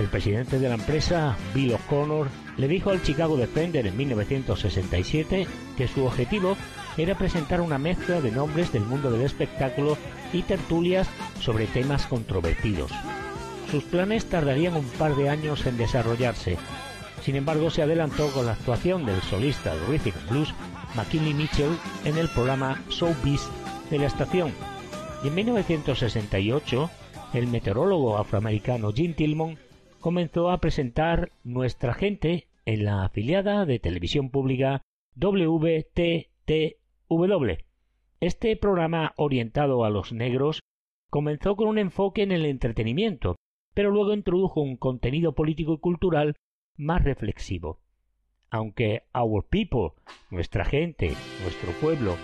El 0.00 0.06
presidente 0.06 0.58
de 0.58 0.70
la 0.70 0.76
empresa, 0.76 1.36
Bill 1.54 1.74
O'Connor, 1.74 2.28
le 2.56 2.66
dijo 2.66 2.88
al 2.88 3.02
Chicago 3.02 3.36
Defender 3.36 3.86
en 3.86 3.96
1967 3.98 5.46
que 5.76 5.86
su 5.86 6.06
objetivo 6.06 6.56
era 6.96 7.14
presentar 7.14 7.60
una 7.60 7.76
mezcla 7.76 8.22
de 8.22 8.30
nombres 8.30 8.72
del 8.72 8.84
mundo 8.84 9.10
del 9.10 9.20
espectáculo 9.20 9.98
y 10.32 10.40
tertulias 10.40 11.08
sobre 11.40 11.66
temas 11.66 12.06
controvertidos. 12.06 12.90
Sus 13.70 13.84
planes 13.84 14.26
tardarían 14.26 14.74
un 14.74 14.88
par 14.98 15.14
de 15.14 15.28
años 15.28 15.64
en 15.66 15.76
desarrollarse. 15.76 16.56
Sin 17.22 17.36
embargo, 17.36 17.70
se 17.70 17.82
adelantó 17.82 18.28
con 18.32 18.46
la 18.46 18.52
actuación 18.52 19.06
del 19.06 19.20
solista 19.22 19.74
de 19.74 19.86
rhythm 19.86 20.28
blues 20.28 20.52
McKinley 20.96 21.34
Mitchell 21.34 21.76
en 22.04 22.18
el 22.18 22.28
programa 22.30 22.82
Showbiz 22.88 23.48
de 23.90 23.98
la 23.98 24.06
estación. 24.06 24.52
Y 25.22 25.28
en 25.28 25.34
1968, 25.36 26.90
el 27.32 27.46
meteorólogo 27.46 28.18
afroamericano 28.18 28.90
Jim 28.92 29.14
Tillman 29.14 29.56
comenzó 30.00 30.50
a 30.50 30.58
presentar 30.58 31.30
Nuestra 31.44 31.94
Gente 31.94 32.48
en 32.64 32.84
la 32.84 33.04
afiliada 33.04 33.66
de 33.66 33.78
televisión 33.78 34.30
pública 34.30 34.82
WTTW. 35.14 36.24
Este 38.20 38.56
programa 38.56 39.12
orientado 39.16 39.84
a 39.84 39.90
los 39.90 40.12
negros 40.12 40.60
comenzó 41.08 41.54
con 41.54 41.68
un 41.68 41.78
enfoque 41.78 42.22
en 42.22 42.32
el 42.32 42.46
entretenimiento, 42.46 43.36
pero 43.74 43.90
luego 43.90 44.12
introdujo 44.14 44.60
un 44.60 44.76
contenido 44.76 45.32
político 45.32 45.74
y 45.74 45.78
cultural 45.78 46.36
más 46.76 47.02
reflexivo. 47.04 47.78
Aunque 48.50 49.04
Our 49.14 49.44
People, 49.48 49.92
nuestra 50.30 50.64
gente, 50.64 51.14
nuestro 51.42 51.72
pueblo, 51.80 52.16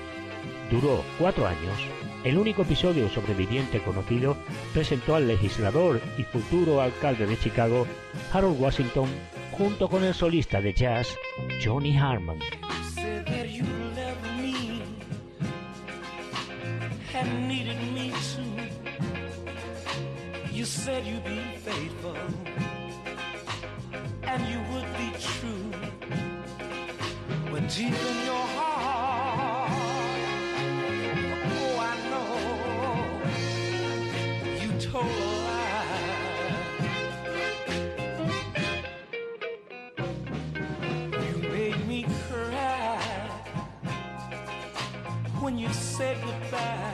duró 0.71 1.03
cuatro 1.19 1.47
años, 1.47 1.79
el 2.25 2.39
único 2.39 2.63
episodio 2.63 3.09
sobreviviente 3.09 3.81
conocido 3.81 4.37
presentó 4.73 5.15
al 5.15 5.29
legislador 5.29 6.01
y 6.19 6.25
futuro 6.25 6.81
alcalde 6.81 7.27
de 7.27 7.39
Chicago, 7.39 7.87
Harold 8.33 8.61
Washington, 8.61 9.09
junto 9.53 9.89
con 9.89 10.03
el 10.03 10.15
solista 10.15 10.61
de 10.61 10.73
jazz, 10.73 11.17
Johnny 11.65 11.97
Harmon. 11.97 12.39
You 20.57 20.65
said 20.65 21.05
you'd 21.05 21.23
be 21.23 21.43
faithful 21.67 22.17
and 24.23 24.47
you 24.49 24.59
would 24.73 24.89
be 24.97 25.13
true. 25.21 25.71
But 27.53 27.69
deep 27.69 27.93
in 27.93 28.25
your 28.25 28.47
heart, 28.57 29.71
oh, 31.59 31.79
I 31.91 31.95
know 32.11 32.29
you 34.63 34.71
told 34.81 35.05
a 35.05 35.31
lie. 35.47 36.01
You 41.29 41.37
made 41.51 41.81
me 41.87 42.01
cry 42.31 42.99
when 45.39 45.59
you 45.59 45.69
said 45.69 46.17
goodbye. 46.25 46.86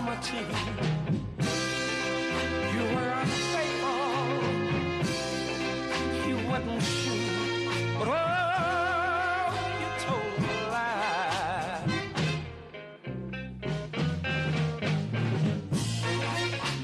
Mama 0.00 0.18
too. 0.22 0.36
You 2.74 2.82
were 2.94 3.12
unfaithful. 3.22 4.04
You 6.28 6.36
wasn't 6.48 6.82
true. 7.00 7.28
But 7.98 8.08
oh, 8.08 8.16
you 9.80 9.88
told 10.06 10.38
a 10.50 10.56
lie. 10.74 11.84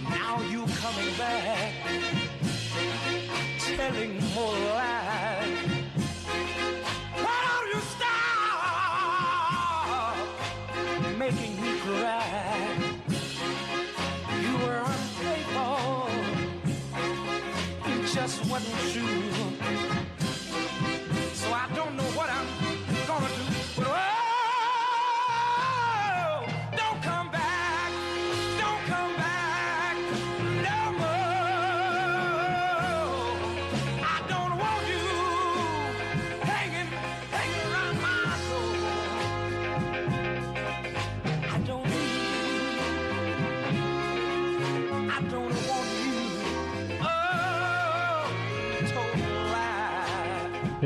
Now 0.09 0.35
you 0.53 0.61
coming 0.83 1.12
back, 1.18 1.72
telling 3.59 4.12
more 4.35 4.57
lies. 4.75 4.82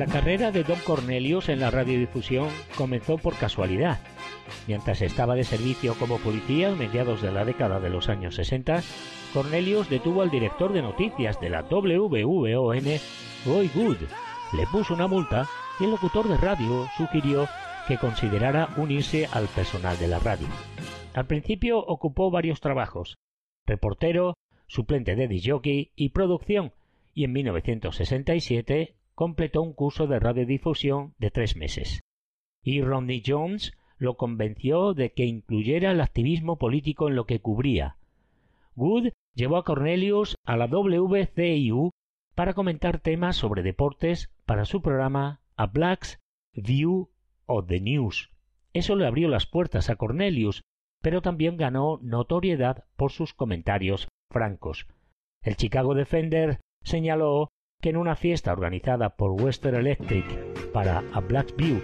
La 0.07 0.13
carrera 0.13 0.53
de 0.53 0.63
Don 0.63 0.79
Cornelius 0.87 1.49
en 1.49 1.59
la 1.59 1.73
radiodifusión 1.73 2.49
comenzó 2.77 3.19
por 3.19 3.35
casualidad. 3.35 3.99
Mientras 4.69 5.03
estaba 5.03 5.35
de 5.35 5.43
servicio 5.43 5.95
como 5.99 6.19
policía 6.19 6.69
a 6.69 6.77
mediados 6.77 7.23
de 7.23 7.33
la 7.33 7.45
década 7.45 7.81
de 7.81 7.91
los 7.91 8.09
años 8.09 8.37
60, 8.37 8.83
Cornelius 9.35 9.91
detuvo 9.91 10.23
al 10.23 10.31
director 10.31 10.73
de 10.73 10.81
noticias 10.81 11.41
de 11.41 11.51
la 11.51 11.63
WVON, 11.63 12.85
Roy 13.45 13.69
Good. 13.75 13.97
Le 14.57 14.67
puso 14.71 14.95
una 14.95 15.09
multa 15.09 15.49
y 15.81 15.85
el 15.85 15.91
locutor 15.91 16.29
de 16.29 16.37
radio 16.37 16.87
sugirió 16.97 17.49
que 17.89 17.99
considerara 17.99 18.69
unirse 18.77 19.29
al 19.33 19.49
personal 19.49 19.99
de 19.99 20.07
la 20.07 20.21
radio. 20.21 20.47
Al 21.15 21.27
principio 21.27 21.81
ocupó 21.81 22.31
varios 22.31 22.61
trabajos: 22.61 23.17
reportero, 23.67 24.35
suplente 24.69 25.17
de 25.17 25.27
disjockey 25.27 25.91
y 25.97 26.11
producción, 26.11 26.73
y 27.13 27.25
en 27.25 27.33
1967 27.33 28.95
completó 29.17 29.63
un 29.63 29.73
curso 29.73 30.07
de 30.07 30.21
radiodifusión 30.21 31.15
de 31.19 31.33
tres 31.33 31.57
meses. 31.57 32.01
Y 32.63 32.83
Rodney 32.83 33.23
Jones 33.27 33.73
lo 33.97 34.17
convenció 34.17 34.93
de 34.93 35.13
que 35.13 35.25
incluyera 35.25 35.91
el 35.91 36.01
activismo 36.03 36.59
político 36.59 37.09
en 37.09 37.17
lo 37.17 37.25
que 37.25 37.41
cubría. 37.41 37.97
Good 38.75 39.09
llevó 39.35 39.57
a 39.57 39.65
Cornelius 39.65 40.37
a 40.45 40.57
la 40.59 40.67
WCIU 40.67 41.91
para 42.35 42.53
comentar 42.53 43.01
temas 43.01 43.37
sobre 43.37 43.63
deportes 43.63 44.31
para 44.45 44.67
su 44.67 44.83
programa 44.83 45.41
A 45.57 45.67
Black's 45.67 46.19
View 46.53 47.09
of 47.47 47.67
the 47.69 47.81
News. 47.81 48.31
Eso 48.75 48.97
le 48.97 49.07
abrió 49.07 49.29
las 49.29 49.47
puertas 49.47 49.89
a 49.89 49.97
Cornelius, 49.97 50.61
pero 51.01 51.23
también 51.23 51.57
ganó 51.57 51.99
notoriedad 52.03 52.85
por 52.97 53.13
sus 53.13 53.33
comentarios 53.33 54.09
francos. 54.31 54.87
El 55.43 55.57
Chicago 55.57 55.95
Defender 55.95 56.61
señaló 56.83 57.49
que 57.81 57.91
en 57.91 57.97
una 57.97 58.17
fiesta 58.17 58.53
organizada 58.53 59.11
por 59.11 59.41
Western 59.41 59.77
Electric 59.77 60.25
para 60.73 61.03
A 61.13 61.21
Black 61.21 61.55
View 61.57 61.81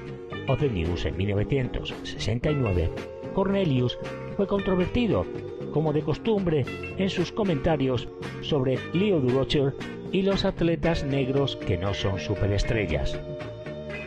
of 0.48 0.60
the 0.60 0.68
News 0.68 1.04
en 1.04 1.16
1969, 1.16 2.90
Cornelius 3.34 3.98
fue 4.36 4.46
controvertido, 4.46 5.26
como 5.72 5.92
de 5.92 6.02
costumbre, 6.02 6.64
en 6.98 7.08
sus 7.08 7.32
comentarios 7.32 8.08
sobre 8.40 8.78
Leo 8.92 9.20
Durocher 9.20 9.74
y 10.12 10.22
los 10.22 10.44
atletas 10.44 11.04
negros 11.04 11.56
que 11.56 11.78
no 11.78 11.94
son 11.94 12.18
superestrellas. 12.18 13.18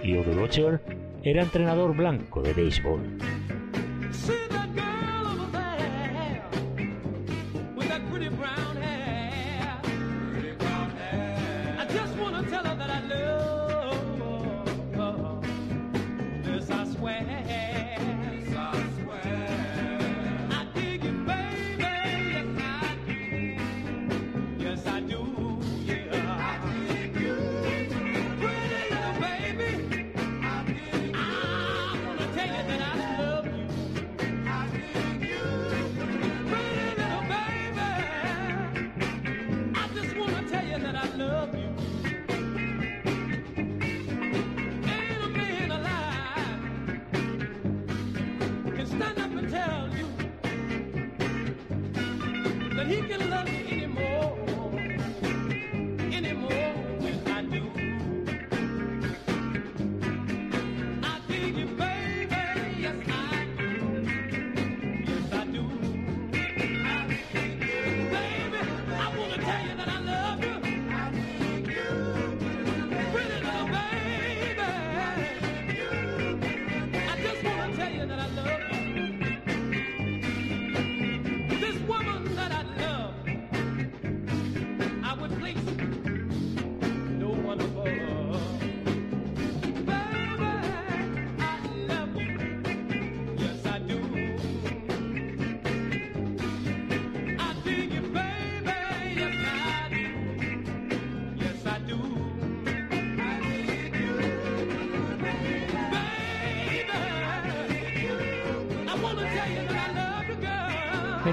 Leo 0.04 0.24
Durocher 0.24 0.82
era 1.24 1.42
entrenador 1.42 1.96
blanco 1.96 2.42
de 2.42 2.54
béisbol. 2.54 3.02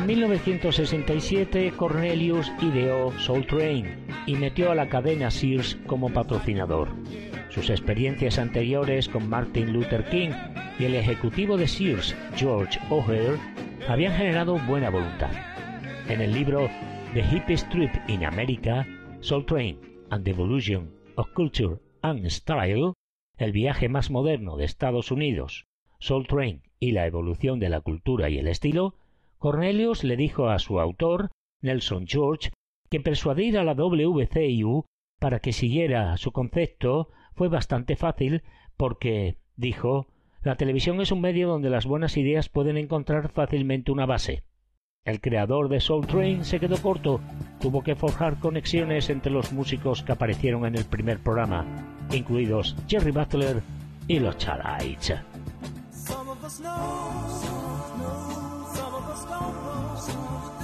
En 0.03 0.09
1967 0.09 1.75
Cornelius 1.77 2.51
ideó 2.61 3.17
Soul 3.21 3.47
Train 3.47 4.05
y 4.27 4.35
metió 4.35 4.73
a 4.73 4.75
la 4.75 4.89
cadena 4.89 5.31
Sears 5.31 5.79
como 5.87 6.13
patrocinador. 6.13 6.89
Sus 7.51 7.71
experiencias 7.71 8.41
anteriores 8.41 9.09
con 9.09 9.29
Martin 9.29 9.73
Luther 9.73 10.05
King 10.11 10.31
y 10.81 10.87
el 10.87 10.97
ejecutivo 10.97 11.57
de 11.57 11.69
Sears, 11.69 12.17
George 12.35 12.81
O'Hare, 12.91 13.39
habían 13.89 14.15
generado 14.15 14.59
buena 14.67 14.91
voluntad. 14.91 15.31
En 16.09 16.21
el 16.21 16.33
libro 16.33 16.69
The 17.15 17.21
Hippest 17.21 17.71
Trip 17.71 17.93
in 18.09 18.25
America, 18.25 18.85
Soul 19.21 19.47
Train 19.47 19.79
and 20.11 20.25
the 20.25 20.33
Evolution 20.33 20.91
of 21.15 21.29
Culture 21.33 21.77
and 22.01 22.27
Style, 22.27 22.95
el 23.37 23.53
viaje 23.53 23.89
más 23.89 24.11
moderno 24.11 24.57
de 24.57 24.65
Estados 24.65 25.13
Unidos, 25.13 25.69
Soul 26.01 26.27
Train 26.27 26.63
y 26.81 26.91
la 26.91 27.07
evolución 27.07 27.61
de 27.61 27.69
la 27.69 27.81
cultura 27.81 28.29
y 28.31 28.39
el 28.39 28.49
estilo, 28.49 28.97
Cornelius 29.43 30.05
le 30.05 30.17
dijo 30.17 30.51
a 30.51 30.61
su 30.61 30.79
autor, 30.79 31.33
Nelson 31.63 32.07
George, 32.07 32.53
que 32.89 33.01
persuadir 33.01 33.59
a 33.59 33.65
la 33.65 33.75
WCIU 33.75 34.85
para 35.19 35.41
que 35.41 35.53
siguiera 35.53 36.17
su 36.17 36.31
concepto 36.31 37.09
fue 37.35 37.49
bastante 37.49 37.97
fácil 37.97 38.45
porque, 38.77 39.39
dijo, 39.57 40.07
la 40.45 40.55
televisión 40.55 41.01
es 41.01 41.11
un 41.11 41.21
medio 41.21 41.49
donde 41.49 41.71
las 41.71 41.87
buenas 41.87 42.17
ideas 42.17 42.49
pueden 42.49 42.77
encontrar 42.77 43.33
fácilmente 43.33 43.91
una 43.91 44.07
base. 44.07 44.45
El 45.05 45.21
creador 45.21 45.69
de 45.69 45.81
Soul 45.81 46.07
Train 46.07 46.45
se 46.45 46.61
quedó 46.61 46.77
corto, 46.81 47.21
tuvo 47.61 47.83
que 47.83 47.97
forjar 47.97 48.39
conexiones 48.39 49.11
entre 49.11 49.33
los 49.33 49.53
músicos 49.53 50.05
que 50.05 50.13
aparecieron 50.13 50.67
en 50.67 50.77
el 50.77 50.85
primer 50.85 51.19
programa, 51.19 51.67
incluidos 52.13 52.77
Jerry 52.87 53.11
Butler 53.11 53.61
y 54.07 54.21
los 54.21 54.37
Don't 59.29 59.65
lost. 59.67 60.62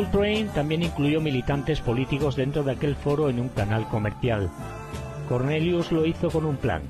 Soul 0.00 0.12
Train 0.12 0.48
también 0.48 0.82
incluyó 0.82 1.20
militantes 1.20 1.82
políticos 1.82 2.34
dentro 2.34 2.62
de 2.62 2.72
aquel 2.72 2.96
foro 2.96 3.28
en 3.28 3.38
un 3.38 3.50
canal 3.50 3.86
comercial. 3.88 4.50
Cornelius 5.28 5.92
lo 5.92 6.06
hizo 6.06 6.30
con 6.30 6.46
un 6.46 6.56
plan. 6.56 6.80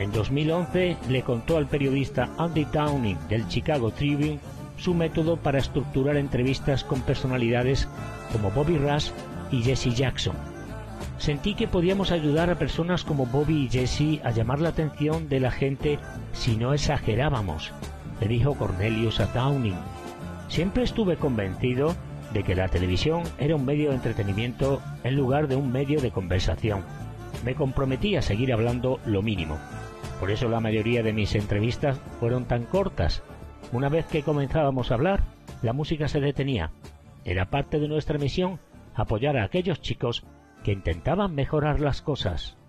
En 0.00 0.10
2011 0.10 0.96
le 1.08 1.22
contó 1.22 1.58
al 1.58 1.68
periodista 1.68 2.28
Andy 2.38 2.64
Downing 2.64 3.18
del 3.28 3.46
Chicago 3.46 3.92
Tribune 3.92 4.40
su 4.76 4.94
método 4.94 5.36
para 5.36 5.58
estructurar 5.58 6.16
entrevistas 6.16 6.82
con 6.82 7.02
personalidades 7.02 7.86
como 8.32 8.50
Bobby 8.50 8.78
Rush 8.78 9.10
y 9.52 9.62
Jesse 9.62 9.94
Jackson. 9.94 10.34
Sentí 11.18 11.54
que 11.54 11.68
podíamos 11.68 12.10
ayudar 12.10 12.50
a 12.50 12.58
personas 12.58 13.04
como 13.04 13.26
Bobby 13.26 13.66
y 13.66 13.68
Jesse 13.68 14.20
a 14.24 14.32
llamar 14.32 14.58
la 14.58 14.70
atención 14.70 15.28
de 15.28 15.38
la 15.38 15.52
gente 15.52 16.00
si 16.32 16.56
no 16.56 16.74
exagerábamos, 16.74 17.70
le 18.20 18.26
dijo 18.26 18.56
Cornelius 18.56 19.20
a 19.20 19.26
Downing. 19.26 19.78
Siempre 20.48 20.82
estuve 20.82 21.16
convencido 21.16 21.94
de 22.32 22.42
que 22.42 22.54
la 22.54 22.68
televisión 22.68 23.22
era 23.38 23.56
un 23.56 23.64
medio 23.64 23.90
de 23.90 23.96
entretenimiento 23.96 24.80
en 25.04 25.16
lugar 25.16 25.48
de 25.48 25.56
un 25.56 25.72
medio 25.72 26.00
de 26.00 26.10
conversación. 26.10 26.84
Me 27.44 27.54
comprometí 27.54 28.16
a 28.16 28.22
seguir 28.22 28.52
hablando 28.52 29.00
lo 29.06 29.22
mínimo. 29.22 29.58
Por 30.18 30.30
eso 30.30 30.48
la 30.48 30.60
mayoría 30.60 31.02
de 31.02 31.12
mis 31.12 31.34
entrevistas 31.34 31.98
fueron 32.18 32.44
tan 32.44 32.64
cortas. 32.64 33.22
Una 33.72 33.88
vez 33.88 34.06
que 34.06 34.22
comenzábamos 34.22 34.90
a 34.90 34.94
hablar, 34.94 35.22
la 35.62 35.72
música 35.72 36.08
se 36.08 36.20
detenía. 36.20 36.70
Era 37.24 37.50
parte 37.50 37.78
de 37.78 37.88
nuestra 37.88 38.18
misión 38.18 38.60
apoyar 38.94 39.36
a 39.36 39.44
aquellos 39.44 39.80
chicos 39.80 40.24
que 40.62 40.72
intentaban 40.72 41.34
mejorar 41.34 41.80
las 41.80 42.02
cosas. 42.02 42.59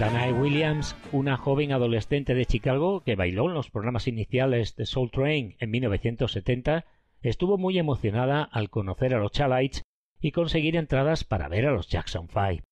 Danae 0.00 0.32
Williams, 0.32 0.96
una 1.12 1.36
joven 1.36 1.72
adolescente 1.72 2.34
de 2.34 2.46
Chicago 2.46 3.02
que 3.02 3.16
bailó 3.16 3.48
en 3.48 3.52
los 3.52 3.70
programas 3.70 4.08
iniciales 4.08 4.74
de 4.74 4.86
Soul 4.86 5.10
Train 5.10 5.56
en 5.60 5.70
1970, 5.70 6.86
estuvo 7.20 7.58
muy 7.58 7.78
emocionada 7.78 8.42
al 8.42 8.70
conocer 8.70 9.12
a 9.12 9.18
los 9.18 9.30
Chalites 9.30 9.82
y 10.18 10.32
conseguir 10.32 10.76
entradas 10.76 11.24
para 11.24 11.48
ver 11.48 11.66
a 11.66 11.72
los 11.72 11.88
Jackson 11.88 12.28
Five. 12.28 12.62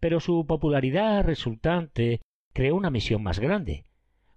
Pero 0.00 0.20
su 0.20 0.46
popularidad 0.46 1.22
resultante 1.22 2.22
creó 2.54 2.76
una 2.76 2.88
misión 2.88 3.22
más 3.22 3.40
grande. 3.40 3.84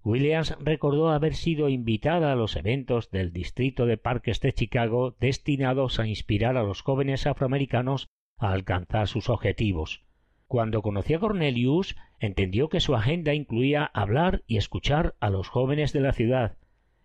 Williams 0.03 0.53
recordó 0.59 1.11
haber 1.11 1.34
sido 1.34 1.69
invitada 1.69 2.34
a 2.34 2.36
los 2.36 2.57
eventos 2.57 3.09
del 3.09 3.32
distrito 3.32 3.86
de 3.86 3.95
parques 3.95 4.41
de 4.41 4.51
Chicago 4.51 5.15
destinados 5.21 5.97
a 5.97 6.07
inspirar 6.07 6.57
a 6.57 6.63
los 6.63 6.82
jóvenes 6.82 7.25
afroamericanos 7.25 8.09
a 8.38 8.51
alcanzar 8.51 9.07
sus 9.07 9.30
objetivos. 9.30 10.03
Cuando 10.47 10.81
conoció 10.81 11.17
a 11.17 11.19
Cornelius, 11.19 11.95
entendió 12.19 12.69
que 12.69 12.79
su 12.79 12.95
agenda 12.95 13.33
incluía 13.33 13.85
hablar 13.93 14.43
y 14.47 14.57
escuchar 14.57 15.15
a 15.19 15.29
los 15.29 15.49
jóvenes 15.49 15.91
de 15.91 15.99
la 15.99 16.13
ciudad. 16.13 16.57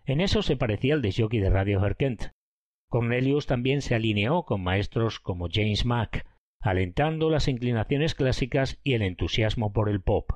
En 0.05 0.20
eso 0.20 0.43
se 0.43 0.57
parecía 0.57 0.95
al 0.95 1.03
de 1.03 1.11
de 1.12 1.51
Radio 1.51 1.84
Herkent. 1.84 2.26
Cornelius 2.88 3.47
también 3.47 3.82
se 3.82 3.95
alineó 3.95 4.45
con 4.45 4.62
maestros 4.62 5.18
como 5.18 5.49
James 5.51 5.84
Mack, 5.84 6.24
alentando 6.61 7.30
las 7.30 7.49
inclinaciones 7.49 8.14
clásicas 8.14 8.78
y 8.84 8.95
el 8.95 9.03
entusiasmo 9.03 9.72
por 9.72 9.88
el 9.88 10.01
pop. 10.01 10.30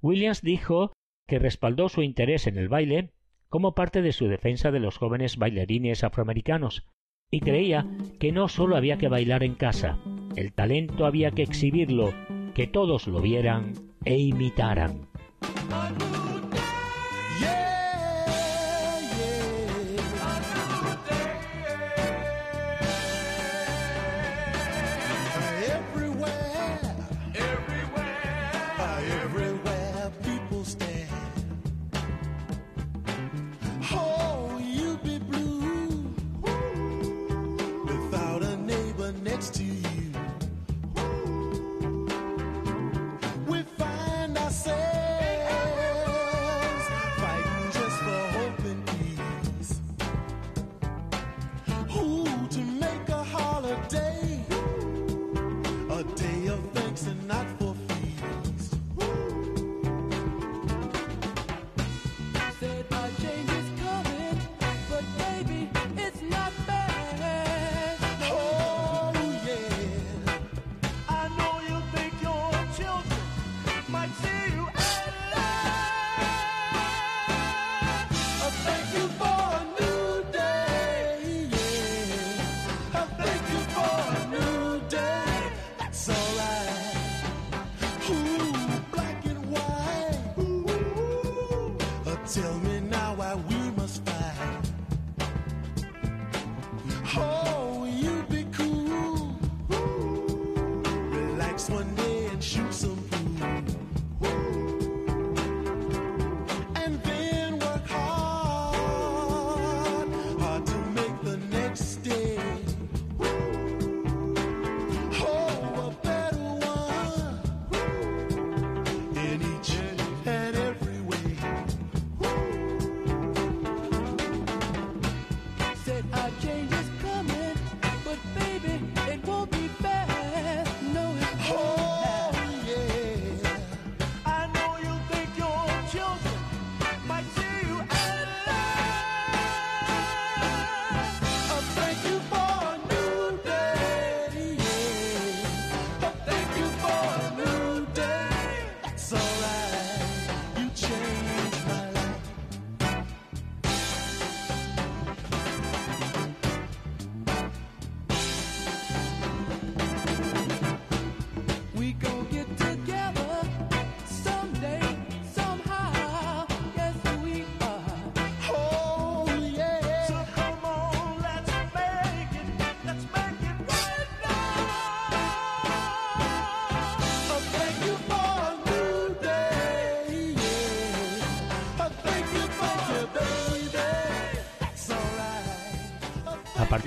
Williams 0.00 0.42
dijo 0.42 0.92
que 1.26 1.40
respaldó 1.40 1.88
su 1.88 2.02
interés 2.02 2.46
en 2.46 2.56
el 2.56 2.68
baile 2.68 3.12
como 3.48 3.74
parte 3.74 4.02
de 4.02 4.12
su 4.12 4.28
defensa 4.28 4.70
de 4.70 4.78
los 4.78 4.98
jóvenes 4.98 5.38
bailarines 5.38 6.04
afroamericanos, 6.04 6.86
y 7.30 7.40
creía 7.40 7.86
que 8.18 8.32
no 8.32 8.48
solo 8.48 8.76
había 8.76 8.96
que 8.98 9.08
bailar 9.08 9.42
en 9.42 9.54
casa, 9.54 9.98
el 10.36 10.52
talento 10.52 11.04
había 11.04 11.30
que 11.30 11.42
exhibirlo, 11.42 12.12
que 12.54 12.66
todos 12.66 13.06
lo 13.06 13.20
vieran 13.20 13.74
e 14.04 14.18
imitaran. 14.18 15.08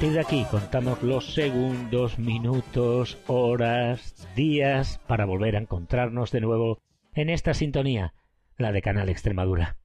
partir 0.02 0.16
de 0.16 0.22
aquí 0.22 0.46
contamos 0.50 1.04
los 1.04 1.36
segundos, 1.36 2.18
minutos, 2.18 3.20
horas, 3.28 4.28
días 4.36 5.00
para 5.06 5.26
volver 5.26 5.56
a 5.56 5.60
encontrarnos 5.60 6.32
de 6.32 6.42
nuevo 6.42 6.80
en 7.14 7.30
esta 7.30 7.54
sintonía, 7.54 8.16
la 8.58 8.72
de 8.72 8.82
Canal 8.82 9.10
Extremadura. 9.10 9.78